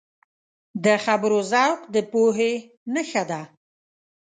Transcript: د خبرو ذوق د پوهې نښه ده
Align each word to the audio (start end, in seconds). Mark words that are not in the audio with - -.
د 0.85 0.87
خبرو 1.05 1.39
ذوق 1.51 1.79
د 1.93 1.95
پوهې 2.11 2.53
نښه 2.93 3.23
ده 3.29 3.41